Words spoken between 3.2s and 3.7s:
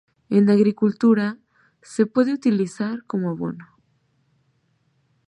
abono.